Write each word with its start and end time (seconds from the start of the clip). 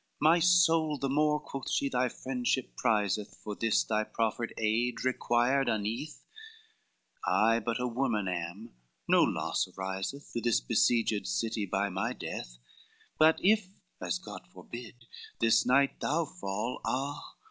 "My 0.19 0.39
soul 0.39 0.97
and 1.03 1.13
more," 1.13 1.39
quoth 1.39 1.69
she, 1.69 1.87
"thy 1.87 2.09
friendship 2.09 2.75
prizeth, 2.75 3.37
For 3.43 3.55
this 3.55 3.83
thy 3.83 4.03
proffered 4.03 4.51
aid 4.57 5.05
required 5.05 5.69
uneath, 5.69 6.23
I 7.23 7.59
but 7.59 7.79
a 7.79 7.85
woman 7.87 8.27
am, 8.27 8.73
no 9.07 9.21
loss 9.21 9.67
ariseth 9.67 10.31
To 10.33 10.41
this 10.41 10.59
besieged 10.59 11.27
city 11.27 11.67
by 11.67 11.89
my 11.89 12.13
death, 12.13 12.57
But 13.19 13.37
if, 13.45 13.67
as 14.01 14.17
God 14.17 14.47
forbid, 14.51 15.05
this 15.39 15.67
night 15.67 15.99
thou 15.99 16.25
fall, 16.25 16.81
Ah! 16.83 17.35